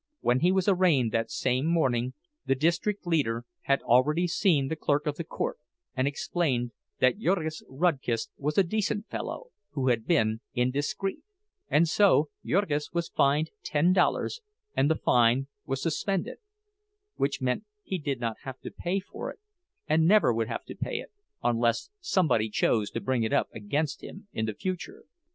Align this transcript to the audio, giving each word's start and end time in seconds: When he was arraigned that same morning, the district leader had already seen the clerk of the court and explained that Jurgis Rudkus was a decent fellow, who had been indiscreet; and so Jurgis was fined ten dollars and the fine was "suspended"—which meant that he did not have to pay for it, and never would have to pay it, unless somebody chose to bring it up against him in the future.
When 0.21 0.39
he 0.39 0.51
was 0.51 0.67
arraigned 0.67 1.11
that 1.11 1.29
same 1.29 1.67
morning, 1.67 2.15
the 2.43 2.55
district 2.55 3.05
leader 3.05 3.45
had 3.65 3.83
already 3.83 4.25
seen 4.25 4.67
the 4.67 4.75
clerk 4.75 5.05
of 5.05 5.17
the 5.17 5.23
court 5.23 5.59
and 5.95 6.07
explained 6.07 6.71
that 7.01 7.19
Jurgis 7.19 7.61
Rudkus 7.69 8.29
was 8.35 8.57
a 8.57 8.63
decent 8.63 9.07
fellow, 9.09 9.51
who 9.73 9.89
had 9.89 10.07
been 10.07 10.41
indiscreet; 10.55 11.19
and 11.69 11.87
so 11.87 12.29
Jurgis 12.43 12.91
was 12.91 13.09
fined 13.09 13.51
ten 13.61 13.93
dollars 13.93 14.41
and 14.75 14.89
the 14.89 14.95
fine 14.97 15.45
was 15.67 15.83
"suspended"—which 15.83 17.39
meant 17.43 17.61
that 17.65 17.81
he 17.83 17.99
did 17.99 18.19
not 18.19 18.37
have 18.41 18.59
to 18.61 18.71
pay 18.71 18.99
for 18.99 19.29
it, 19.29 19.37
and 19.87 20.07
never 20.07 20.33
would 20.33 20.47
have 20.47 20.65
to 20.65 20.73
pay 20.75 20.97
it, 20.97 21.11
unless 21.43 21.91
somebody 21.99 22.49
chose 22.49 22.89
to 22.89 22.99
bring 23.01 23.21
it 23.21 23.33
up 23.33 23.49
against 23.53 24.01
him 24.03 24.27
in 24.33 24.47
the 24.47 24.55
future. 24.55 25.03